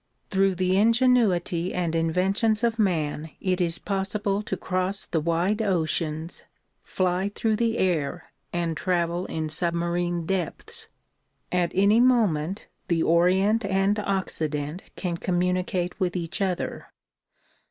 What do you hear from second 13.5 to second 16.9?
and Occident can communicate with each other.